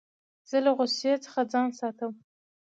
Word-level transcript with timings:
زه 0.49 0.57
له 0.65 0.71
غوسې 0.77 1.11
څخه 1.25 1.41
ځان 1.51 1.69
ساتم. 1.79 2.11